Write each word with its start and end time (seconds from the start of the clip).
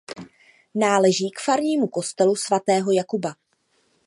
Náleží 0.75 1.29
k 1.31 1.39
farnímu 1.39 1.87
kostelu 1.87 2.35
svatého 2.35 2.91
Jakuba. 2.91 3.35